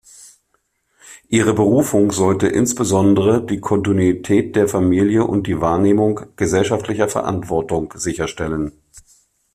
[1.27, 8.71] Ihre Berufung sollte insbesondere die Kontinuität der Familie und die Wahrnehmung gesellschaftlicher Verantwortung sicherstellen.